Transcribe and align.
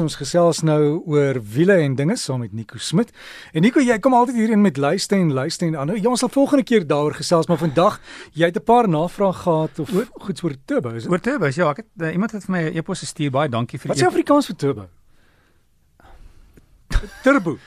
Ons 0.00 0.14
gesels 0.14 0.60
nou 0.62 1.02
oor 1.10 1.40
wiele 1.42 1.74
en 1.82 1.94
dinge 1.98 2.16
saam 2.16 2.40
met 2.44 2.52
Nico 2.52 2.78
Smit. 2.78 3.10
En 3.52 3.62
Nico, 3.62 3.80
jy 3.82 3.96
kom 3.98 4.14
altyd 4.14 4.36
hierheen 4.36 4.60
met 4.62 4.76
luiste 4.76 5.16
en 5.16 5.32
luiste 5.32 5.66
en 5.66 5.74
ander. 5.74 5.96
Ja, 5.98 6.08
ons 6.08 6.22
sal 6.22 6.30
volgende 6.30 6.64
keer 6.64 6.86
daaroor 6.86 7.16
gesels, 7.18 7.48
maar 7.50 7.58
vandag 7.58 8.00
jy 8.32 8.46
het 8.46 8.56
'n 8.56 8.64
paar 8.64 8.88
navrae 8.88 9.32
gehad 9.32 9.78
of 9.78 9.90
oor 10.44 10.54
turbo. 10.66 10.90
Is 10.94 11.08
oor 11.08 11.20
turbo? 11.20 11.46
Ja, 11.46 11.70
ek 11.70 11.76
het 11.76 11.86
uh, 11.98 12.12
iemand 12.12 12.32
het 12.32 12.44
vir 12.44 12.52
my 12.52 12.62
'n 12.70 12.76
e-pos 12.76 13.00
gestuur. 13.00 13.30
Baie 13.30 13.48
dankie 13.48 13.78
vir 13.78 13.88
Wat 13.88 13.96
is 13.96 14.06
Afrikaans 14.06 14.46
vir 14.46 14.56
turbo? 14.56 14.88
turbo. 17.24 17.58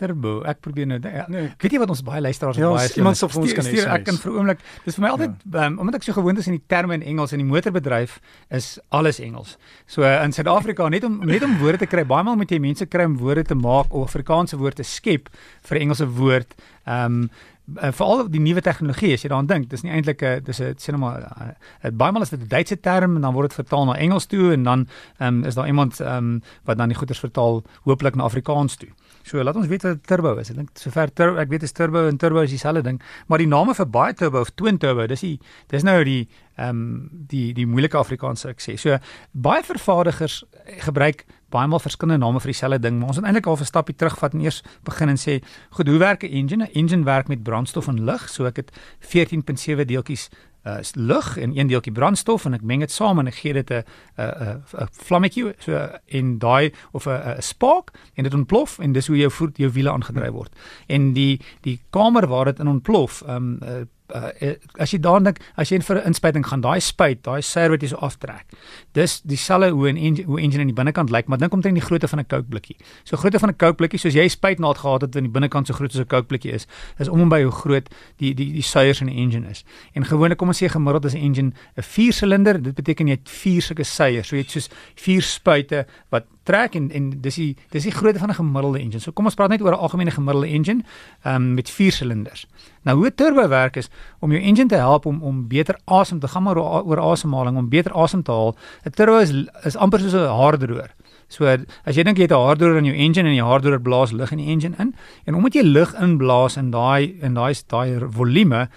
Turbo. 0.00 0.32
Ek 0.48 0.62
probeer 0.64 0.88
nou 0.88 0.98
ja, 1.02 1.26
nee, 1.32 1.50
weet 1.60 1.76
jy 1.76 1.80
wat 1.82 1.92
ons 1.92 2.02
baie 2.06 2.22
luisteraars 2.24 2.60
ja, 2.60 2.70
baie 2.72 2.88
iemand 3.00 3.20
sou 3.20 3.28
vir 3.32 3.42
ons 3.44 3.56
kan 3.58 3.68
sê 3.68 3.84
ek 3.84 4.06
kan 4.08 4.20
vir 4.22 4.32
oomblik 4.34 4.64
dis 4.86 4.96
vir 4.96 5.04
my 5.04 5.12
altyd 5.16 5.36
ja. 5.44 5.66
um, 5.66 5.78
omdat 5.84 6.00
ek 6.00 6.08
so 6.08 6.16
gewoond 6.16 6.40
is 6.42 6.48
in 6.50 6.56
die 6.56 6.64
terme 6.72 6.96
in 6.98 7.04
Engels 7.12 7.36
in 7.36 7.42
die 7.42 7.48
motorbedryf 7.48 8.18
is 8.60 8.72
alles 8.96 9.20
Engels. 9.24 9.56
So 9.90 10.06
uh, 10.06 10.16
in 10.24 10.34
Suid-Afrika 10.36 10.88
net 10.92 11.06
om 11.08 11.20
net 11.28 11.44
om 11.46 11.58
woorde 11.62 11.84
te 11.84 11.90
kry, 11.90 12.06
baie 12.08 12.26
maal 12.26 12.40
moet 12.40 12.50
jy 12.50 12.60
mense 12.62 12.88
kry 12.90 13.06
om 13.10 13.18
woorde 13.20 13.46
te 13.52 13.58
maak 13.58 13.92
of 13.92 14.08
Afrikaanse 14.08 14.58
woorde 14.60 14.82
te 14.82 14.88
skep 14.88 15.30
vir 15.68 15.78
'n 15.78 15.88
Engelse 15.88 16.08
woord. 16.18 16.58
Ehm 16.86 17.22
um, 17.22 17.30
uh, 17.76 17.90
veral 17.92 18.28
die 18.30 18.40
nuwe 18.42 18.62
tegnologie 18.64 19.12
as 19.14 19.24
jy 19.24 19.30
daaraan 19.30 19.48
dink 19.50 19.68
dis 19.70 19.82
nie 19.82 19.92
eintlik 19.94 20.22
'n 20.22 20.44
dis 20.44 20.60
'n 20.60 20.74
sê 20.78 20.92
net 20.92 21.00
maar 21.00 21.22
uh, 21.22 21.90
baie 21.90 22.12
maal 22.12 22.22
is 22.22 22.30
dit 22.30 22.40
'n 22.40 22.48
Duitse 22.48 22.80
term 22.80 23.16
en 23.16 23.22
dan 23.22 23.34
word 23.34 23.50
dit 23.50 23.60
vertaal 23.60 23.84
na 23.84 23.96
Engels 23.96 24.26
toe 24.26 24.52
en 24.52 24.62
dan 24.62 24.88
um, 25.18 25.44
is 25.44 25.54
daar 25.54 25.66
iemand 25.66 26.00
um, 26.00 26.42
wat 26.64 26.78
dan 26.78 26.88
die 26.88 26.96
goeders 26.96 27.18
vertaal 27.18 27.62
hopelik 27.82 28.14
na 28.14 28.24
Afrikaans 28.24 28.76
toe. 28.76 28.88
So 29.22 29.42
laat 29.42 29.56
ons 29.56 29.66
weet 29.66 29.82
wat 29.82 30.06
turbo 30.06 30.36
is. 30.40 30.50
Ek 30.50 30.56
dink 30.56 30.70
sover 30.74 31.12
turbo 31.12 31.38
ek 31.40 31.48
weet 31.48 31.62
is 31.62 31.72
turbo 31.72 32.06
en 32.08 32.16
turbo 32.16 32.40
is 32.40 32.50
dieselfde 32.50 32.82
ding, 32.82 33.00
maar 33.26 33.38
die 33.38 33.46
name 33.46 33.74
vir 33.74 33.86
baie 33.86 34.14
turbo 34.14 34.40
of 34.40 34.50
twin 34.54 34.78
turbo, 34.78 35.06
dis 35.06 35.20
die 35.20 35.38
dis 35.68 35.82
nou 35.82 36.04
die 36.04 36.28
ehm 36.56 36.68
um, 36.68 37.08
die 37.28 37.52
die 37.52 37.66
moeilike 37.66 37.98
Afrikaanse 37.98 38.48
ek 38.48 38.60
sê. 38.60 38.76
So 38.76 38.98
baie 39.32 39.62
vervaardigers 39.62 40.44
gebruik 40.86 41.26
baie 41.50 41.68
maal 41.68 41.82
verskillende 41.82 42.24
name 42.24 42.40
vir 42.40 42.52
dieselfde 42.52 42.78
ding, 42.78 42.98
maar 42.98 43.08
ons 43.08 43.18
moet 43.18 43.26
eintlik 43.26 43.46
al 43.46 43.56
'n 43.56 43.64
stapie 43.64 43.94
terugvat 43.94 44.34
en 44.34 44.40
eers 44.40 44.62
begin 44.84 45.08
en 45.08 45.16
sê, 45.16 45.40
goed, 45.70 45.86
hoe 45.88 45.98
werk 45.98 46.22
'n 46.22 46.32
engine? 46.32 46.64
'n 46.64 46.72
Engine 46.72 47.04
werk 47.04 47.28
met 47.28 47.42
brandstof 47.42 47.88
en 47.88 48.04
lug, 48.04 48.28
so 48.28 48.44
ek 48.44 48.56
het 48.56 48.70
14.7 49.00 49.84
deeltjies 49.84 50.30
uh 50.64 50.78
lug 50.92 51.36
en 51.36 51.58
een 51.58 51.66
deeltjie 51.66 51.92
brandstof 51.92 52.44
en 52.44 52.54
ek 52.54 52.62
meng 52.62 52.80
dit 52.80 52.92
saam 52.92 53.18
en 53.18 53.26
ek 53.26 53.34
gee 53.34 53.52
dit 53.52 53.70
'n 53.70 53.82
'n 54.18 54.62
'n 54.76 54.88
vlammetjie 54.92 55.54
so 55.58 55.88
in 56.06 56.38
daai 56.38 56.72
of 56.92 57.06
'n 57.06 57.36
'n 57.38 57.42
spark 57.42 57.90
en 58.14 58.24
dit 58.24 58.34
ontplof 58.34 58.78
en 58.78 58.92
dis 58.92 59.06
hoe 59.06 59.16
jou 59.16 59.30
voet 59.30 59.56
jou 59.56 59.70
wiele 59.72 59.90
aangedryf 59.90 60.30
word. 60.30 60.52
En 60.86 61.12
die 61.12 61.40
die 61.62 61.80
kamer 61.90 62.26
waar 62.26 62.44
dit 62.44 62.58
in 62.58 62.68
ontplof, 62.68 63.22
um 63.28 63.58
uh, 63.62 63.84
uh, 64.14 64.52
as 64.78 64.90
jy 64.90 64.98
daaraan 64.98 65.24
dink, 65.24 65.38
as 65.56 65.70
jy 65.70 65.80
vir 65.80 65.96
'n 66.00 66.06
inspuiting 66.06 66.46
gaan, 66.46 66.60
daai 66.60 66.80
spuit, 66.80 67.22
daai 67.22 67.42
seer 67.42 67.70
wat 67.70 67.82
jy 67.82 67.88
so 67.88 67.96
aftrek. 67.96 68.46
Dis 68.92 69.20
dieselfde 69.22 69.70
hoe 69.70 69.88
'n 69.92 69.96
engine, 69.96 70.26
hoe 70.26 70.40
engine 70.40 70.60
aan 70.60 70.72
die 70.72 70.74
binnekant 70.74 71.10
lyk, 71.10 71.26
maar 71.28 71.38
dink 71.38 71.52
omtrent 71.52 71.74
die 71.74 71.84
grootte 71.84 72.08
van 72.08 72.20
'n 72.20 72.26
Coke 72.26 72.48
blikkie. 72.48 72.76
So 73.04 73.16
grootte 73.16 73.38
van 73.38 73.50
'n 73.50 73.56
Coke 73.56 73.74
blikkie, 73.76 73.98
soos 73.98 74.14
jy 74.14 74.28
spuitnaald 74.28 74.78
gehad 74.78 75.00
het 75.02 75.16
aan 75.16 75.22
die 75.22 75.32
binnekant 75.32 75.66
so 75.66 75.74
groot 75.74 75.90
as 75.90 76.00
'n 76.00 76.06
Coke 76.06 76.26
blikkie 76.26 76.52
is, 76.52 76.66
is 76.98 77.08
om 77.08 77.20
en 77.20 77.28
by 77.28 77.42
hoe 77.42 77.52
groot 77.52 77.88
die 78.18 78.34
die 78.34 78.52
die 78.52 78.62
seiers 78.62 79.00
in 79.00 79.08
'n 79.08 79.16
engine 79.16 79.48
is. 79.48 79.64
En 79.94 80.04
gewoonlik 80.04 80.38
kom 80.38 80.48
ons 80.48 80.62
sê 80.62 80.68
gemiddeld 80.68 81.04
is 81.04 81.14
'n 81.14 81.22
engine 81.22 81.52
'n 81.76 81.82
4-silinder, 81.82 82.62
dit 82.62 82.74
beteken 82.74 83.06
jy 83.06 83.14
het 83.14 83.28
4 83.28 83.62
sulke 83.62 83.84
seiers. 83.84 84.28
So 84.28 84.36
jy 84.36 84.42
het 84.42 84.50
soos 84.50 84.68
4 84.94 85.22
spuite 85.22 85.86
wat 86.10 86.24
trek 86.42 86.74
en 86.74 86.90
en 86.90 87.10
dis 87.20 87.34
die 87.34 87.56
dis 87.70 87.82
die 87.82 87.92
grootte 87.92 88.18
van 88.18 88.30
'n 88.30 88.34
gemiddelde 88.34 88.78
engine. 88.78 89.00
So 89.00 89.12
kom 89.12 89.24
ons 89.24 89.34
praat 89.34 89.50
net 89.50 89.62
oor 89.62 89.72
'n 89.72 89.78
algemene 89.78 90.10
gemiddelde 90.10 90.48
engine 90.48 90.82
um, 91.24 91.54
met 91.54 91.70
4 91.70 91.92
silinders. 91.92 92.46
Nou 92.82 92.96
hoe 92.96 93.14
turbo 93.14 93.48
werk 93.48 93.76
is 93.76 93.88
om 94.20 94.32
jou 94.32 94.42
engine 94.42 94.68
te 94.68 94.76
help 94.76 95.06
om 95.06 95.22
om 95.22 95.48
beter 95.48 95.78
asem 95.84 96.18
te 96.18 96.28
gaan 96.28 96.42
maar 96.42 96.58
oor 96.58 97.00
asemhaling 97.00 97.56
om 97.56 97.68
beter 97.68 97.92
asem 97.92 98.22
te 98.22 98.32
haal. 98.32 98.56
'n 98.84 98.90
Turbo 98.90 99.18
is 99.18 99.32
is 99.64 99.76
amper 99.76 100.00
soos 100.00 100.12
'n 100.14 100.36
haardroër. 100.40 100.90
So 101.28 101.46
as 101.46 101.94
jy 101.94 102.02
dink 102.02 102.18
jy 102.18 102.26
het 102.26 102.32
'n 102.32 102.42
haardroër 102.46 102.78
in 102.78 102.84
jou 102.84 102.96
engine 102.96 103.28
en 103.28 103.34
die 103.34 103.44
haardroër 103.44 103.80
blaas 103.80 104.12
lug 104.12 104.32
in 104.32 104.38
die 104.38 104.50
engine 104.50 104.74
in 104.78 104.94
en 105.26 105.34
omdat 105.34 105.54
jy 105.54 105.62
lug 105.62 105.94
inblaas 105.94 106.56
in 106.56 106.70
daai 106.70 107.14
in 107.22 107.34
daai 107.34 107.54
daai 107.68 108.00
volume 108.10 108.68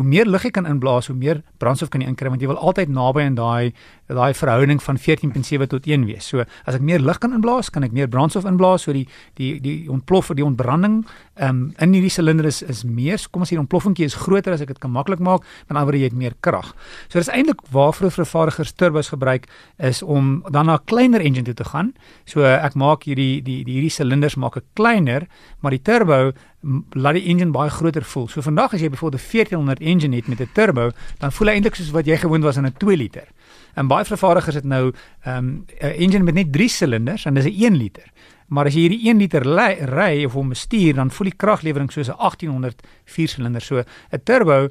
hoe 0.00 0.08
meer 0.08 0.24
lug 0.24 0.46
jy 0.46 0.50
kan 0.56 0.64
inblaas, 0.64 1.10
hoe 1.10 1.16
meer 1.16 1.42
brandstof 1.60 1.90
kan 1.92 2.00
jy 2.00 2.08
inkry 2.08 2.30
want 2.32 2.40
jy 2.40 2.48
wil 2.48 2.56
altyd 2.56 2.88
naby 2.88 3.26
aan 3.28 3.36
daai 3.36 3.72
daai 4.10 4.32
verhouding 4.34 4.80
van 4.82 4.96
14.7 4.98 5.68
tot 5.70 5.84
1 5.86 6.06
wees. 6.08 6.26
So 6.32 6.42
as 6.42 6.74
ek 6.74 6.82
meer 6.82 7.02
lug 7.04 7.20
kan 7.22 7.34
inblaas, 7.36 7.68
kan 7.70 7.84
ek 7.86 7.92
meer 7.94 8.08
brandstof 8.10 8.48
inblaas, 8.48 8.86
so 8.88 8.94
die 8.96 9.04
die 9.38 9.52
die 9.62 9.76
ontplof 9.92 10.32
die 10.34 10.46
ontbranding 10.46 11.02
um, 11.44 11.60
in 11.78 11.94
hierdie 11.94 12.10
silinder 12.10 12.48
is 12.48 12.62
is 12.64 12.80
meer, 12.88 13.20
so 13.20 13.28
kom 13.30 13.44
ons 13.44 13.52
sê 13.52 13.58
die 13.58 13.62
ontploffingkie 13.62 14.08
is 14.08 14.16
groter 14.18 14.56
as 14.56 14.64
ek 14.64 14.72
dit 14.72 14.80
kan 14.82 14.92
maklik 14.94 15.20
maak, 15.22 15.44
dan 15.68 15.78
word 15.84 16.00
jy 16.00 16.10
meer 16.16 16.34
krag. 16.40 16.72
So 17.12 17.20
dis 17.20 17.30
eintlik 17.30 17.60
waarvoor 17.70 18.14
vervaardigers 18.16 18.72
turbos 18.80 19.12
gebruik 19.12 19.46
is 19.78 20.02
om 20.02 20.40
dan 20.48 20.66
na 20.66 20.80
'n 20.80 20.86
kleiner 20.86 21.20
engine 21.20 21.44
toe 21.44 21.54
te 21.54 21.68
gaan. 21.68 21.92
So 22.24 22.42
ek 22.42 22.74
maak 22.74 23.04
hierdie 23.04 23.42
die 23.44 23.62
die 23.64 23.76
hierdie 23.78 23.92
silinders 23.92 24.36
maak 24.36 24.56
ek 24.56 24.64
kleiner, 24.74 25.28
maar 25.60 25.70
die 25.70 25.82
turbo 25.82 26.32
laat 26.90 27.16
die 27.16 27.24
engine 27.24 27.50
baie 27.50 27.70
groter 27.70 28.04
voel. 28.04 28.28
So 28.28 28.42
vandag 28.44 28.74
as 28.74 28.80
jy 28.80 28.90
byvoorbeeld 28.92 29.22
'n 29.22 29.30
1400 29.30 29.80
engine 29.80 30.16
het 30.16 30.28
met 30.28 30.40
'n 30.40 30.50
turbo, 30.52 30.90
dan 31.18 31.32
voel 31.32 31.48
hy 31.48 31.54
eintlik 31.54 31.74
soos 31.74 31.90
wat 31.90 32.06
jy 32.06 32.16
gewoond 32.16 32.42
was 32.42 32.56
in 32.56 32.66
'n 32.66 32.74
2 32.76 32.96
liter. 32.96 33.28
En 33.74 33.86
baie 33.86 34.04
vervaardigers 34.04 34.54
het 34.54 34.64
nou 34.64 34.92
ehm, 35.22 35.44
'n 35.44 35.66
um, 35.80 35.90
engine 35.96 36.24
met 36.24 36.34
net 36.34 36.52
3 36.52 36.68
silinders 36.68 37.24
en 37.24 37.34
dis 37.34 37.44
'n 37.44 37.62
1 37.64 37.76
liter. 37.76 38.12
Maar 38.50 38.66
as 38.66 38.74
jy 38.74 38.88
hierdie 38.88 39.04
1 39.06 39.20
liter 39.22 39.44
ry 39.86 40.24
of 40.26 40.32
hom 40.34 40.48
bestuur, 40.50 40.96
dan 40.98 41.10
voel 41.14 41.28
die 41.30 41.36
kraglewering 41.38 41.92
soos 41.92 42.08
'n 42.08 42.18
1800 42.18 42.82
viersilinder. 43.04 43.62
So 43.62 43.78
'n 43.78 44.22
turbo 44.24 44.68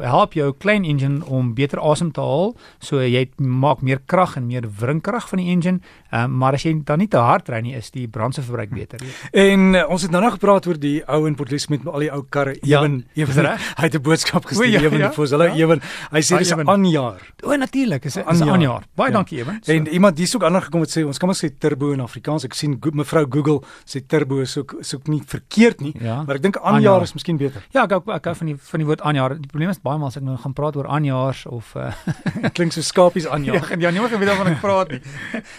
help 0.00 0.32
jou 0.32 0.52
klein 0.58 0.84
engine 0.84 1.24
om 1.24 1.54
beter 1.54 1.80
asem 1.80 2.12
te 2.12 2.20
haal. 2.20 2.56
So 2.78 3.00
jy 3.00 3.30
maak 3.36 3.80
meer 3.80 4.00
krag 4.06 4.36
en 4.36 4.46
meer 4.46 4.64
wringkrag 4.78 5.28
van 5.28 5.38
die 5.38 5.50
engine. 5.50 5.80
Um, 6.10 6.36
maar 6.38 6.54
as 6.54 6.62
jy 6.62 6.72
dan 6.86 6.98
nie 7.02 7.08
te 7.10 7.18
hard 7.18 7.48
ry 7.48 7.60
nie, 7.64 7.74
is 7.74 7.90
die 7.90 8.06
brandstofverbruik 8.08 8.70
beter. 8.70 9.02
En 9.32 9.74
uh, 9.74 9.84
ons 9.90 10.02
het 10.02 10.10
nou 10.14 10.22
nog 10.22 10.36
gepraat 10.38 10.66
oor 10.66 10.78
die 10.78 11.00
ou 11.10 11.26
en 11.26 11.34
Portlis 11.34 11.66
met 11.72 11.86
al 11.86 12.06
die 12.06 12.10
ou 12.14 12.22
karre. 12.30 12.56
Ja, 12.62 12.80
ewen 12.80 13.00
ewen 13.14 13.40
reg. 13.48 13.66
Hy 13.80 13.88
het 13.88 13.94
'n 13.98 14.02
boodskap 14.02 14.46
gestuur 14.46 14.70
ja, 14.70 14.80
ewen 14.80 14.98
ja, 14.98 15.12
vir 15.12 15.28
hulle 15.28 15.48
ja. 15.48 15.54
ewen. 15.54 15.82
Hy 16.12 16.22
sê 16.22 16.38
dis 16.38 16.52
'n 16.54 16.68
aanjaar. 16.68 17.20
O, 17.42 17.56
natuurlik, 17.56 18.04
is 18.04 18.16
'n 18.16 18.26
aanjaar. 18.26 18.86
Baie 18.94 19.10
ja. 19.10 19.16
dankie 19.16 19.38
ewen. 19.38 19.58
So. 19.62 19.72
En 19.72 19.88
iemand 19.88 20.18
hier 20.18 20.26
soek 20.26 20.42
ander 20.42 20.62
gekom 20.62 20.80
het 20.80 20.90
sê 20.90 21.04
ons 21.06 21.18
kan 21.18 21.28
maar 21.28 21.36
sê 21.36 21.50
turbo 21.58 21.92
in 21.92 22.00
Afrikaans. 22.00 22.44
Ek 22.44 22.54
sien 22.54 22.78
mevrou 22.92 23.26
Google 23.30 23.60
sê 23.84 24.00
turbo 24.06 24.40
is 24.40 24.56
ook 24.56 24.76
soek 24.80 25.08
nie 25.08 25.22
verkeerd 25.26 25.80
nie, 25.80 25.94
ja. 26.00 26.22
maar 26.22 26.38
ek 26.38 26.42
dink 26.42 26.56
aanjaar 26.62 27.02
is 27.02 27.14
miskien 27.14 27.36
beter. 27.36 27.64
Ja, 27.74 27.84
ek 27.84 27.92
ek, 27.92 28.08
ek 28.18 28.24
hou 28.30 28.34
van 28.34 28.46
die 28.46 28.56
van 28.56 28.82
die 28.82 28.86
woord 28.86 29.02
aanjaar. 29.02 29.36
Die 29.40 29.50
probleem 29.50 29.70
is 29.70 29.82
baie 29.82 29.98
maal 29.98 30.08
as 30.12 30.18
ek 30.20 30.24
nou 30.26 30.36
gaan 30.40 30.54
praat 30.56 30.76
oor 30.76 30.88
aanjaars 30.88 31.46
of 31.50 31.74
uh, 31.76 31.92
klink 32.56 32.72
so 32.72 32.82
skapies 32.82 33.26
aanjaar. 33.34 33.70
ja, 33.70 33.80
ja, 33.86 33.90
niemand 33.90 34.14
weet 34.16 34.28
waarvan 34.28 34.52
ek 34.52 34.60
praat 34.60 34.94
nie. 34.94 35.00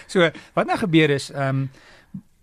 so, 0.06 0.30
wat 0.52 0.66
nou 0.66 0.78
gebeur 0.78 1.10
is, 1.10 1.30
ehm 1.30 1.48
um, 1.48 1.70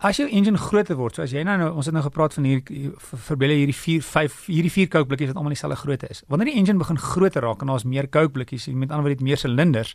As 0.03 0.17
jou 0.19 0.25
engine 0.27 0.59
groter 0.59 0.97
word, 0.99 1.15
so 1.15 1.23
as 1.23 1.31
jy 1.31 1.39
nou, 1.47 1.53
nou 1.55 1.69
ons 1.79 1.87
het 1.87 1.95
nou 1.95 2.01
gepraat 2.03 2.33
van 2.35 2.43
hier 2.43 2.59
verbeel 2.99 3.53
hierdie 3.55 3.75
4 3.79 4.01
5 4.03 4.39
hierdie 4.51 4.71
4 4.73 4.89
coke 4.91 5.07
blikkies 5.07 5.29
wat 5.31 5.37
almal 5.39 5.53
dieselfde 5.55 5.77
grootte 5.79 6.09
is. 6.11 6.19
Wanneer 6.27 6.49
die 6.51 6.57
engine 6.59 6.81
begin 6.81 6.99
groter 6.99 7.45
raak 7.47 7.63
en 7.63 7.71
daar's 7.71 7.85
meer 7.87 8.09
coke 8.11 8.33
blikkies, 8.35 8.67
met 8.75 8.91
ander 8.91 9.07
woorde 9.07 9.23
meer 9.23 9.39
silinders, 9.39 9.93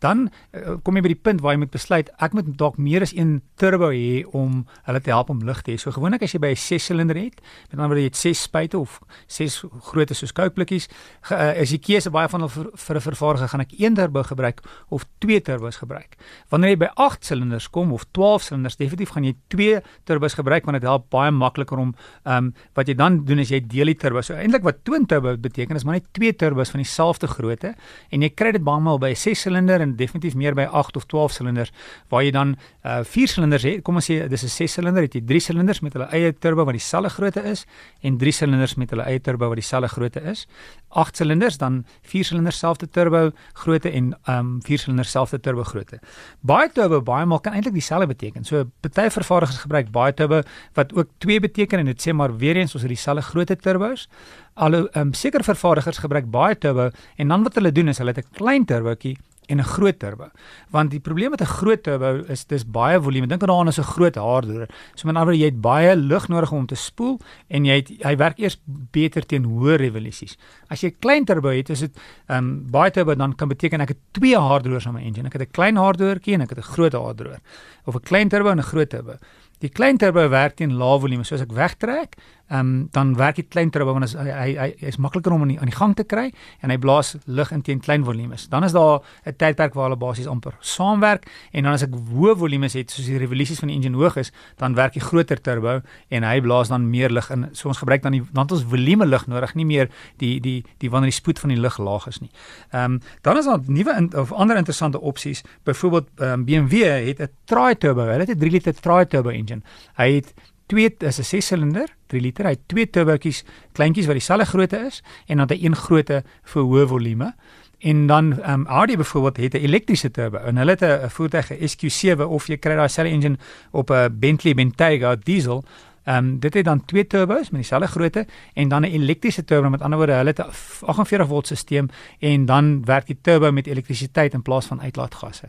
dan 0.00 0.30
uh, 0.56 0.78
kom 0.84 0.96
jy 0.96 1.04
by 1.04 1.12
die 1.12 1.20
punt 1.28 1.42
waar 1.44 1.54
jy 1.54 1.60
moet 1.60 1.72
besluit 1.72 2.08
ek 2.24 2.32
moet 2.36 2.48
dalk 2.60 2.78
meer 2.80 3.04
as 3.04 3.12
een 3.12 3.36
turbo 3.60 3.90
hê 3.92 4.24
om 4.32 4.62
hulle 4.88 5.02
te 5.04 5.12
help 5.12 5.30
om 5.32 5.44
lug 5.44 5.60
te 5.60 5.74
hê. 5.74 5.76
So 5.80 5.92
gewoonlik 5.92 6.24
as 6.24 6.32
jy 6.32 6.40
by 6.40 6.54
'n 6.56 6.60
6 6.64 6.88
silinder 6.90 7.20
het, 7.20 7.36
met 7.68 7.76
ander 7.76 7.92
woorde 7.92 8.04
jy 8.04 8.10
het 8.12 8.16
6 8.16 8.42
spuite 8.48 8.78
of 8.80 8.98
6 9.28 9.60
grootte 9.92 10.16
soos 10.16 10.32
coke 10.32 10.56
blikkies, 10.56 10.88
uh, 11.30 11.52
is 11.60 11.70
die 11.70 11.84
keuse 11.84 12.10
baie 12.10 12.28
van 12.32 12.40
hulle 12.40 12.52
vir, 12.52 12.72
vir 12.74 12.96
'n 12.96 13.06
vervaardiger 13.12 13.48
gaan 13.48 13.60
ek 13.60 13.76
een 13.76 13.94
turbo 13.94 14.22
gebruik 14.22 14.64
of 14.88 15.04
twee 15.20 15.40
turbos 15.40 15.76
gebruik. 15.76 16.16
Wanneer 16.48 16.70
jy 16.70 16.78
by 16.88 16.90
8 16.96 17.24
silinders 17.24 17.68
kom 17.68 17.92
of 17.92 18.04
12 18.12 18.42
silinders, 18.42 18.76
definitief 18.76 19.12
gaan 19.12 19.24
jy 19.24 19.34
twee 19.48 19.80
turbos 20.04 20.34
gebruik 20.34 20.64
want 20.64 20.80
dit 20.80 20.86
help 20.88 21.08
baie 21.10 21.30
makliker 21.34 21.78
om 21.78 21.94
ehm 22.24 22.36
um, 22.36 22.52
wat 22.74 22.88
jy 22.88 22.94
dan 22.98 23.20
doen 23.24 23.38
is 23.38 23.50
jy 23.52 23.60
deel 23.60 23.90
die 23.92 23.96
turbos. 23.98 24.26
So 24.26 24.34
eintlik 24.38 24.64
wat 24.66 24.82
twin 24.84 25.06
turbo 25.06 25.36
beteken 25.36 25.76
is 25.76 25.84
maar 25.84 25.98
net 25.98 26.06
twee 26.16 26.32
turbos 26.32 26.70
van 26.70 26.82
dieselfde 26.82 27.28
grootte 27.30 27.74
en 28.10 28.22
jy 28.22 28.30
kry 28.34 28.52
dit 28.56 28.64
baie 28.64 28.80
maal 28.80 28.98
by 28.98 29.10
'n 29.12 29.16
6 29.16 29.40
silinder 29.46 29.80
en 29.80 29.96
definitief 29.96 30.34
meer 30.34 30.54
by 30.54 30.64
8 30.64 30.96
of 30.96 31.06
12 31.06 31.32
silinders 31.32 31.72
waar 32.10 32.22
jy 32.22 32.30
dan 32.30 32.56
uh 32.84 33.02
4 33.04 33.28
silinders 33.28 33.62
het. 33.62 33.82
Kom 33.82 33.96
ons 33.96 34.10
sê 34.10 34.28
dis 34.28 34.44
'n 34.44 34.48
6 34.48 34.72
silinder, 34.72 35.02
het 35.02 35.14
jy 35.14 35.20
3 35.20 35.40
silinders 35.40 35.80
met 35.80 35.92
hulle 35.92 36.08
eie 36.12 36.32
turbo 36.32 36.64
wat 36.64 36.74
dieselfde 36.74 37.10
grootte 37.10 37.42
is 37.42 37.66
en 38.02 38.18
3 38.18 38.32
silinders 38.32 38.74
met 38.76 38.90
hulle 38.90 39.02
eie 39.02 39.20
turbo 39.20 39.48
wat 39.48 39.56
dieselfde 39.56 39.88
grootte 39.88 40.20
is. 40.22 40.46
8 40.90 41.16
silinders 41.16 41.58
dan 41.58 41.84
4 42.02 42.24
silinders 42.24 42.58
selfde 42.58 42.88
turbo 42.88 43.30
grootte 43.52 43.90
en 43.90 44.14
um 44.28 44.60
4 44.62 44.78
silinders 44.78 45.10
selfde 45.10 45.40
turbo 45.40 45.64
grootte. 45.64 46.00
Baie 46.40 46.68
turbo 46.72 47.02
baie 47.02 47.26
maal 47.26 47.40
kan 47.40 47.52
eintlik 47.52 47.74
dieselfde 47.74 48.06
beteken. 48.06 48.44
So 48.44 48.64
party 48.80 49.10
vervaardigers 49.24 49.64
gebruik 49.64 49.90
baie 49.94 50.14
turbo 50.14 50.42
wat 50.78 50.94
ook 50.94 51.10
2 51.24 51.40
beteken 51.48 51.82
en 51.82 51.90
dit 51.90 52.06
sê 52.06 52.12
maar 52.12 52.36
weer 52.36 52.60
eens 52.60 52.74
ons 52.76 52.84
het 52.84 52.92
dieselfde 52.92 53.24
grootte 53.30 53.56
turbos. 53.56 54.08
Al 54.54 54.74
ehm 54.74 55.08
um, 55.08 55.12
seker 55.12 55.44
vervaardigers 55.44 55.98
gebruik 56.04 56.30
baie 56.30 56.58
turbo 56.58 56.90
en 57.16 57.28
dan 57.28 57.42
wat 57.42 57.54
hulle 57.54 57.72
doen 57.72 57.88
is 57.88 57.98
hulle 57.98 58.14
het 58.14 58.24
'n 58.24 58.36
klein 58.38 58.64
turbootjie 58.64 59.16
en 59.46 59.58
'n 59.58 59.64
groot 59.64 59.98
turbo. 59.98 60.30
Want 60.70 60.90
die 60.90 61.00
probleem 61.00 61.30
met 61.30 61.40
'n 61.40 61.54
groot 61.58 61.82
turbo 61.82 62.24
is 62.28 62.44
dis 62.46 62.64
baie 62.64 63.00
volume. 63.00 63.26
Dink 63.26 63.40
daaraan 63.40 63.66
as 63.66 63.78
'n 63.78 63.82
groot 63.82 64.14
haardoer. 64.14 64.68
So 64.94 65.06
met 65.06 65.16
ander 65.16 65.34
jy 65.34 65.44
het 65.44 65.60
baie 65.60 65.96
lug 65.96 66.28
nodig 66.28 66.52
om 66.52 66.66
te 66.66 66.74
spoel 66.74 67.20
en 67.48 67.64
jy 67.64 67.74
het 67.74 67.88
hy 68.02 68.16
werk 68.16 68.38
eers 68.38 68.58
beter 68.90 69.26
teen 69.26 69.44
hoë 69.44 69.76
revolusies. 69.76 70.36
As 70.68 70.80
jy 70.80 70.88
'n 70.88 70.98
klein 70.98 71.24
turbo 71.24 71.48
het, 71.48 71.70
is 71.70 71.80
dit 71.80 71.96
ehm 72.28 72.38
um, 72.38 72.70
baie 72.70 72.90
turbo 72.90 73.14
dan 73.14 73.34
kan 73.34 73.48
beteken 73.48 73.80
ek 73.80 73.88
het 73.88 73.98
twee 74.12 74.38
haardoers 74.38 74.86
aan 74.86 74.94
my 74.94 75.02
engine. 75.02 75.26
Ek 75.26 75.32
het 75.32 75.42
'n 75.42 75.50
klein 75.50 75.76
haardoertjie 75.76 76.34
en 76.34 76.40
ek 76.40 76.50
het 76.50 76.58
'n 76.58 76.72
groot 76.74 76.92
haardoer 76.92 77.38
of 77.84 77.94
'n 77.94 78.00
klein 78.00 78.28
turbo 78.28 78.50
en 78.50 78.58
'n 78.58 78.62
groot 78.62 78.90
turbo. 78.90 79.16
Die 79.64 79.70
klein 79.72 79.96
turbo 79.96 80.28
werk 80.28 80.56
teen 80.56 80.74
lae 80.76 80.98
volume. 81.00 81.24
So 81.24 81.34
as 81.34 81.40
ek 81.40 81.52
wegtrek, 81.56 82.18
ehm 82.48 82.60
um, 82.60 82.88
dan 82.90 83.16
werk 83.16 83.36
die 83.36 83.46
klein 83.48 83.70
turbo 83.70 83.92
want 83.92 84.12
hy 84.12 84.28
hy 84.28 84.50
hy 84.58 84.88
is 84.90 84.98
makliker 85.00 85.32
om 85.32 85.42
aan 85.42 85.48
die 85.48 85.58
aan 85.60 85.70
die 85.70 85.76
gang 85.76 85.94
te 85.96 86.04
kry 86.04 86.26
en 86.60 86.70
hy 86.70 86.76
blaas 86.78 87.14
lug 87.24 87.52
in 87.52 87.62
teen 87.62 87.80
klein 87.80 88.04
volumes. 88.04 88.48
Dan 88.48 88.64
is 88.64 88.72
daar 88.72 89.00
'n 89.24 89.36
tydperk 89.36 89.74
waar 89.74 89.88
hulle 89.88 89.96
basies 89.96 90.26
amper 90.26 90.52
saamwerk 90.60 91.24
en 91.52 91.64
dan 91.64 91.72
as 91.72 91.82
ek 91.82 91.90
hoë 91.90 92.36
volumes 92.36 92.72
het 92.72 92.90
soos 92.90 93.06
die 93.06 93.18
revolusies 93.18 93.58
van 93.58 93.68
die 93.68 93.76
engine 93.76 93.96
hoog 93.96 94.16
is, 94.16 94.32
dan 94.56 94.74
werk 94.74 94.92
die 94.92 95.00
groter 95.00 95.40
turbo 95.40 95.80
en 96.08 96.22
hy 96.22 96.40
blaas 96.40 96.68
dan 96.68 96.90
meer 96.90 97.10
lug 97.10 97.30
in. 97.30 97.48
So 97.52 97.68
ons 97.68 97.78
gebruik 97.78 98.02
dan 98.02 98.12
die 98.12 98.22
want 98.32 98.52
ons 98.52 98.62
volume 98.62 99.06
lug 99.06 99.26
nodig, 99.26 99.54
nie 99.54 99.66
meer 99.66 99.88
die 100.18 100.40
die 100.40 100.64
die 100.78 100.90
wanneer 100.90 101.10
die 101.10 101.20
spoed 101.20 101.38
van 101.38 101.48
die 101.48 101.60
lug 101.60 101.78
laag 101.78 102.06
is 102.06 102.20
nie. 102.20 102.30
Ehm 102.72 102.84
um, 102.84 103.00
dan 103.22 103.36
is 103.36 103.44
daar 103.44 103.60
nuwe 103.66 103.94
in, 103.96 104.16
of 104.16 104.32
ander 104.32 104.56
interessante 104.56 105.00
opsies. 105.00 105.42
Byvoorbeeld 105.62 106.08
um, 106.16 106.24
ehm, 106.24 106.44
BMW 106.44 107.06
het 107.06 107.20
'n 107.20 107.30
tri-turbo. 107.44 108.00
Hulle 108.00 108.24
het 108.24 108.36
'n 108.36 108.38
3 108.38 108.50
liter 108.50 108.74
tri-turbo 108.74 109.28
engine. 109.28 109.62
Hy 109.96 110.12
het 110.12 110.34
twee 110.66 110.94
is 110.98 111.18
'n 111.18 111.24
6 111.24 111.46
silinder, 111.46 111.88
3 112.06 112.20
liter. 112.20 112.44
Hy 112.44 112.50
het 112.50 112.68
twee 112.68 112.90
turbotjies, 112.90 113.44
kleintjies 113.72 114.06
wat 114.06 114.14
dieselfde 114.14 114.46
grootte 114.46 114.78
is 114.86 115.02
en 115.26 115.36
dan 115.36 115.46
'n 115.46 115.64
een 115.64 115.76
grootte 115.76 116.24
vir 116.42 116.62
hoë 116.62 116.86
volume. 116.86 117.34
En 117.78 118.06
dan 118.06 118.40
ehm 118.42 118.60
um, 118.60 118.66
Audi 118.66 118.96
byvoorbeeld 118.96 119.36
het 119.36 119.54
'n 119.54 119.64
elektriese 119.64 120.10
turbo 120.10 120.36
en 120.36 120.56
hulle 120.56 120.70
het 120.70 120.82
'n 120.82 121.10
voertuig 121.10 121.52
SQ7 121.52 122.20
of 122.26 122.46
jy 122.46 122.56
kry 122.56 122.74
daai 122.74 122.88
selfe 122.88 123.10
engine 123.10 123.36
op 123.70 123.90
'n 123.90 124.18
Bentley 124.18 124.54
Bentayga 124.54 125.16
diesel 125.16 125.64
Ehm 126.04 126.16
um, 126.16 126.38
dit 126.38 126.54
het 126.54 126.64
dan 126.64 126.84
twee 126.84 127.06
turbos 127.06 127.50
met 127.50 127.60
dieselfde 127.60 127.86
grootte 127.88 128.26
en 128.52 128.68
dan 128.68 128.80
'n 128.80 128.84
elektriese 128.84 129.44
turbo 129.44 129.70
met 129.70 129.82
ander 129.82 129.98
woorde 129.98 130.12
hulle 130.12 130.28
het 130.28 130.38
'n 130.38 130.50
48 130.86 131.26
volt 131.26 131.46
stelsel 131.46 131.86
en 132.18 132.44
dan 132.44 132.84
werk 132.84 133.06
die 133.06 133.18
turbo 133.20 133.52
met 133.52 133.66
elektrisiteit 133.66 134.32
in 134.32 134.42
plaas 134.42 134.66
van 134.66 134.80
uitlaatgasse. 134.80 135.48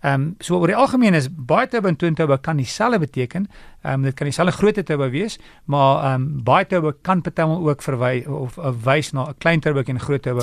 Ehm 0.00 0.20
um, 0.20 0.34
so 0.38 0.58
oor 0.58 0.66
die 0.66 0.76
algemeen 0.76 1.14
is 1.14 1.28
baie 1.30 1.68
turbo 1.68 1.88
en 1.88 1.96
twin 1.96 2.14
turbo 2.14 2.36
kan 2.36 2.56
dieselfde 2.56 2.98
beteken. 2.98 3.46
Ehm 3.82 3.94
um, 3.94 4.02
dit 4.02 4.14
kan 4.14 4.26
dieselfde 4.26 4.52
grootte 4.52 4.82
turbo 4.82 5.10
wees, 5.10 5.38
maar 5.64 6.04
ehm 6.04 6.22
um, 6.22 6.42
baie 6.42 6.66
turbo 6.66 6.92
kan 7.02 7.20
partymal 7.20 7.68
ook 7.68 7.82
verwy 7.82 8.24
of 8.28 8.56
uh, 8.56 8.70
wys 8.82 9.12
na 9.12 9.28
'n 9.28 9.34
klein 9.38 9.60
turbo 9.60 9.80
en 9.80 9.94
'n 9.94 10.00
groot 10.00 10.22
turbo. 10.22 10.42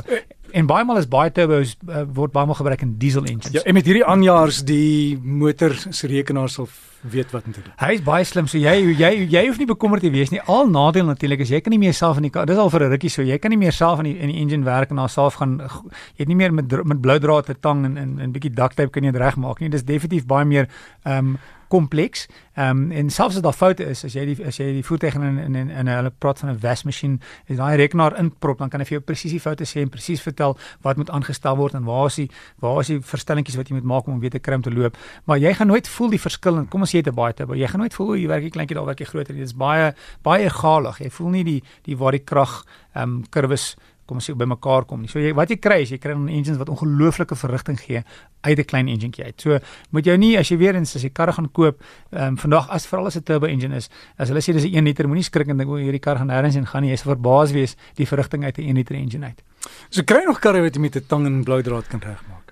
En 0.53 0.67
baie 0.69 0.85
maal 0.85 1.01
is 1.01 1.07
baie 1.09 1.31
turbos 1.33 1.73
uh, 1.89 2.03
word 2.13 2.33
baie 2.33 2.45
maal 2.45 2.57
gebruik 2.59 2.81
in 2.85 2.97
diesel 3.01 3.25
engines. 3.25 3.53
Ja, 3.55 3.63
en 3.65 3.73
met 3.73 3.87
hierdie 3.89 4.05
aanjaars 4.05 4.61
die 4.67 5.17
motor 5.17 5.73
se 5.89 6.07
rekenaar 6.07 6.51
sal 6.53 6.67
weet 7.09 7.31
wat 7.31 7.47
om 7.49 7.55
te 7.55 7.61
doen. 7.63 7.73
Hy 7.81 7.89
is 7.97 8.03
baie 8.05 8.23
slim, 8.27 8.47
so 8.47 8.61
jy 8.61 8.75
jy 8.93 9.09
jy 9.33 9.43
hoef 9.47 9.57
nie 9.59 9.67
bekommerd 9.67 10.05
te 10.05 10.11
wees 10.13 10.31
nie. 10.31 10.41
Al 10.51 10.69
nadeel 10.69 11.09
natuurlik 11.09 11.41
is 11.43 11.51
jy 11.51 11.59
kan 11.63 11.73
nie 11.73 11.81
meer 11.81 11.97
self 11.97 12.21
in 12.21 12.27
die 12.29 12.45
dis 12.51 12.61
al 12.61 12.69
vir 12.69 12.85
'n 12.85 12.93
rukkie 12.93 13.11
so 13.11 13.25
jy 13.25 13.37
kan 13.41 13.51
nie 13.51 13.57
meer 13.57 13.73
self 13.73 13.99
in 13.99 14.11
die 14.11 14.17
in 14.19 14.29
die 14.29 14.39
engine 14.41 14.63
werk 14.63 14.91
en 14.91 15.01
alself 15.01 15.41
gaan 15.41 15.57
jy 15.59 16.23
het 16.23 16.27
nie 16.27 16.37
meer 16.37 16.53
met 16.53 16.69
met 16.85 17.01
blou 17.01 17.19
draad 17.19 17.45
te 17.45 17.55
tang 17.59 17.85
en 17.85 17.97
en 17.97 18.21
'n 18.21 18.31
bietjie 18.31 18.53
duct 18.53 18.75
tape 18.75 18.91
kan 18.91 19.03
jy 19.03 19.11
dit 19.11 19.21
regmaak 19.21 19.59
nie. 19.59 19.69
Dis 19.69 19.83
definitief 19.83 20.25
baie 20.25 20.45
meer 20.45 20.69
ehm 21.03 21.17
um, 21.17 21.37
kompleks. 21.73 22.27
Ehm 22.53 22.83
um, 22.83 22.91
en 22.91 23.09
selfs 23.09 23.39
as 23.39 23.41
daar 23.41 23.55
foute 23.57 23.85
is, 23.89 24.03
as 24.05 24.13
jy 24.13 24.25
die 24.29 24.45
as 24.45 24.59
jy 24.61 24.67
die 24.75 24.83
voertuig 24.85 25.15
in 25.17 25.39
in 25.41 25.55
in, 25.57 25.71
in 25.73 25.89
hulle 25.89 26.11
praat 26.21 26.43
van 26.43 26.51
'n 26.51 26.59
wasmasjien, 26.61 27.19
is 27.49 27.57
daai 27.57 27.75
rekenaar 27.81 28.17
inprop, 28.21 28.59
dan 28.61 28.69
kan 28.69 28.79
hy 28.79 28.85
vir 28.85 28.97
jou 28.97 29.05
presies 29.05 29.33
die 29.33 29.41
foute 29.41 29.65
sê 29.65 29.81
en 29.81 29.89
presies 29.89 30.21
vertel 30.21 30.57
wat 30.81 30.97
moet 30.97 31.09
aangestel 31.09 31.57
word 31.57 31.73
en 31.73 31.83
waar 31.89 32.05
is 32.11 32.15
die 32.21 32.29
waar 32.61 32.79
is 32.81 32.91
die 32.93 32.99
verstellingkies 33.01 33.57
wat 33.57 33.69
jy 33.69 33.75
moet 33.79 33.89
maak 33.93 34.07
om 34.07 34.19
weer 34.19 34.29
te 34.29 34.53
om 34.53 34.61
te 34.61 34.71
loop. 34.71 34.97
Maar 35.25 35.37
jy 35.37 35.53
gaan 35.53 35.67
nooit 35.67 35.87
voel 35.87 36.09
die 36.09 36.21
verskil 36.21 36.57
en 36.57 36.67
kom 36.67 36.81
ons 36.81 36.93
sê 36.93 36.97
het 37.01 37.07
'n 37.07 37.15
baie 37.15 37.33
te, 37.33 37.45
jy 37.45 37.67
gaan 37.67 37.79
nooit 37.79 37.93
voel 37.93 38.15
jy 38.15 38.27
werk 38.27 38.43
jy 38.43 38.49
kleintjie 38.49 38.77
daar 38.77 38.85
werk 38.85 38.99
jy 38.99 39.05
groter. 39.05 39.33
Dit 39.33 39.43
is 39.43 39.53
baie 39.53 39.93
baie 40.21 40.45
egalig. 40.45 40.99
Jy 40.99 41.09
voel 41.09 41.29
nie 41.29 41.43
die 41.43 41.63
die 41.85 41.97
waar 41.97 42.11
die 42.11 42.25
krag 42.25 42.65
ehm 42.93 43.03
um, 43.03 43.23
kurwes 43.29 43.75
kom 44.05 44.19
ons 44.19 44.29
sê 44.29 44.35
by 44.35 44.45
mekaar 44.45 44.85
kom 44.85 45.01
nie. 45.01 45.07
So 45.11 45.19
jy 45.19 45.33
wat 45.33 45.49
jy 45.49 45.57
kry 45.57 45.81
is 45.83 45.91
jy 45.91 45.97
kry 45.97 46.13
'n 46.13 46.29
engine 46.29 46.57
wat 46.57 46.69
ongelooflike 46.69 47.35
verrigting 47.35 47.79
gee 47.79 48.03
uit 48.43 48.59
'n 48.59 48.65
klein 48.65 48.87
enjintjie 48.87 49.25
uit. 49.25 49.41
So 49.41 49.59
moet 49.91 50.05
jy 50.05 50.17
nie 50.17 50.37
as 50.37 50.49
jy 50.49 50.57
weer 50.57 50.75
eens 50.75 50.95
as 50.95 51.03
jy 51.03 51.09
karre 51.09 51.33
gaan 51.33 51.51
koop, 51.51 51.81
ehm 52.11 52.27
um, 52.33 52.37
vandag 52.37 52.69
as 52.69 52.85
veral 52.85 53.05
as 53.05 53.15
'n 53.15 53.23
turbo 53.23 53.47
engine 53.47 53.75
is, 53.75 53.89
as 54.17 54.29
hulle 54.29 54.41
sê 54.41 54.53
dis 54.53 54.65
'n 54.65 54.75
1 54.75 54.83
liter, 54.85 55.07
moenie 55.07 55.23
skrik 55.23 55.47
en 55.47 55.57
dink 55.57 55.69
o, 55.69 55.75
hierdie 55.75 55.99
kar 55.99 56.17
gaan 56.17 56.27
nêrens 56.27 56.55
heen 56.55 56.65
gaan 56.65 56.81
nie. 56.83 56.91
Jy 56.91 56.97
sal 56.97 57.15
verbaas 57.15 57.51
wees 57.51 57.75
die 57.95 58.05
verrigting 58.05 58.43
uit 58.43 58.57
'n 58.57 58.69
1 58.69 58.75
liter 58.75 58.95
engine 58.95 59.25
uit. 59.25 59.41
So 59.89 60.03
kry 60.03 60.23
nog 60.25 60.39
karre 60.39 60.61
wat 60.61 60.75
jy 60.75 60.81
met 60.81 60.95
'n 60.95 61.05
tang 61.07 61.25
en 61.25 61.43
blou 61.43 61.61
draad 61.61 61.87
kan 61.87 61.99
regmaak 61.99 62.43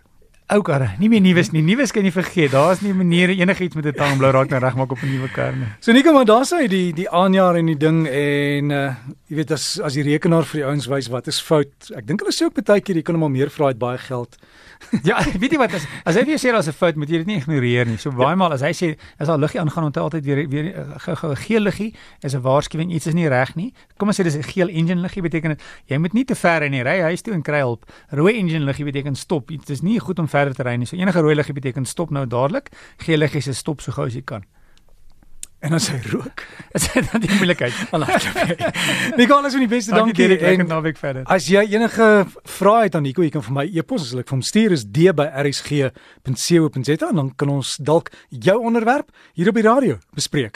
ou 0.51 0.61
karre, 0.67 0.89
nie 0.99 1.07
meer 1.11 1.21
nuus 1.23 1.51
nie. 1.53 1.61
Nuus 1.63 1.93
kan 1.95 2.05
jy 2.05 2.11
vergeet. 2.11 2.51
Daar's 2.51 2.81
nie 2.83 2.91
maniere 2.95 3.35
enigiets 3.37 3.75
met 3.75 3.85
'n 3.85 3.95
tang 3.95 4.17
blou 4.17 4.31
raak 4.31 4.49
nou 4.49 4.59
regmaak 4.59 4.91
op 4.91 5.01
'n 5.01 5.07
nuwe 5.07 5.29
kar 5.29 5.55
nie. 5.55 5.67
So 5.79 5.91
Nico, 5.91 6.13
maar 6.13 6.25
daar's 6.25 6.51
hy 6.51 6.67
die 6.67 6.93
die 6.93 7.09
aanjaar 7.09 7.55
en 7.55 7.65
die 7.65 7.77
ding 7.77 8.07
en 8.07 8.71
uh 8.71 8.95
jy 9.31 9.37
weet 9.39 9.51
as 9.55 9.65
as 9.79 9.95
die 9.95 10.03
rekenaar 10.03 10.43
vir 10.43 10.59
die 10.59 10.65
ouens 10.67 10.89
wys 10.91 11.07
wat 11.11 11.29
is 11.31 11.39
fout. 11.39 11.71
Ek 11.95 12.03
dink 12.07 12.19
hulle 12.19 12.33
sê 12.35 12.49
ook 12.49 12.57
baie 12.67 12.83
keer 12.83 12.97
jy 12.99 13.03
kan 13.07 13.15
hom 13.15 13.29
al 13.29 13.31
meer 13.31 13.51
vra 13.53 13.69
uit 13.71 13.79
baie 13.79 13.99
geld. 14.03 14.35
ja, 15.07 15.21
weet 15.39 15.55
jy 15.55 15.59
wat 15.61 15.77
as 15.77 15.85
as 16.03 16.19
hy 16.19 16.25
vir 16.25 16.33
jou 16.33 16.41
sê 16.43 16.51
daar's 16.51 16.67
'n 16.67 16.75
fout, 16.75 16.99
moet 16.99 17.09
jy 17.09 17.21
dit 17.23 17.29
nie 17.29 17.37
ignoreer 17.39 17.87
nie. 17.87 17.95
So 17.95 18.11
baie 18.11 18.35
maal 18.35 18.51
as 18.51 18.65
hy 18.65 18.73
sê 18.75 18.89
as 19.19 19.31
daar 19.31 19.39
liggie 19.39 19.61
aangaan, 19.61 19.87
onthou 19.87 20.03
altyd 20.03 20.25
weer 20.27 20.43
weer 20.51 20.67
'n 20.75 21.35
geel 21.47 21.63
liggie 21.63 21.95
is 22.21 22.35
'n 22.35 22.43
waarskuwing 22.43 22.91
iets 22.91 23.07
is 23.07 23.15
nie 23.15 23.29
reg 23.29 23.55
nie. 23.55 23.71
Kom 23.97 24.09
ons 24.09 24.19
sê 24.19 24.23
dis 24.23 24.35
'n 24.35 24.43
geel 24.43 24.67
engine 24.67 24.99
liggie 24.99 25.23
beteken 25.23 25.55
dit 25.55 25.61
jy 25.87 25.97
moet 25.97 26.13
nie 26.13 26.25
te 26.25 26.35
ver 26.35 26.63
in 26.63 26.71
die 26.73 26.83
ry 26.83 26.99
huis 26.99 27.21
toe 27.21 27.33
en 27.33 27.41
kry 27.41 27.59
hulp. 27.63 27.85
Rooi 28.11 28.35
engine 28.35 28.65
liggie 28.65 28.85
beteken 28.85 29.15
stop. 29.15 29.47
Dit 29.47 29.69
is 29.69 29.81
nie 29.81 29.99
goed 29.99 30.19
om 30.19 30.27
verder 30.27 30.53
te 30.53 30.63
ry 30.63 30.75
nie. 30.75 30.85
So 30.85 30.97
enige 30.97 31.21
rooi 31.21 31.35
liggie 31.35 31.53
beteken 31.53 31.85
stop 31.85 32.11
nou 32.11 32.27
dadelik. 32.27 32.69
Geel 32.97 33.17
liggie 33.17 33.39
is 33.39 33.57
stop 33.57 33.79
so 33.81 33.91
gou 33.91 34.05
as 34.05 34.13
jy 34.13 34.23
kan. 34.25 34.43
En 35.61 35.73
as 35.77 35.87
hy 35.93 35.99
rook, 36.09 36.41
is 36.73 36.87
dit 36.89 37.05
dan 37.11 37.21
die 37.21 37.29
moeilikheid. 37.37 37.73
Nicolas, 39.19 39.53
van 39.53 39.61
die 39.61 39.69
beste 39.69 39.91
dankie. 39.93 40.15
dankie 40.17 40.47
ek 40.53 40.57
kan 40.63 40.71
nou 40.73 40.81
weer 40.81 40.97
verder. 40.97 41.23
As 41.29 41.45
jy 41.51 41.61
enige 41.75 42.07
vrae 42.57 42.83
het 42.87 42.95
aan 42.97 43.05
Nico, 43.05 43.21
jy 43.25 43.29
kan 43.33 43.45
vir 43.45 43.55
my 43.59 43.65
e-pos 43.69 44.01
as 44.07 44.13
ek 44.17 44.25
vir 44.25 44.37
hom 44.39 44.45
stuur 44.45 44.71
is 44.77 44.83
d@rsg.co.za 44.89 45.93
en 47.11 47.17
dan 47.21 47.29
kan 47.37 47.49
ons 47.59 47.69
dalk 47.77 48.07
jou 48.29 48.57
onderwerp 48.57 49.07
hier 49.37 49.53
op 49.53 49.55
die 49.61 49.67
radio 49.69 49.93
bespreek. 50.17 50.55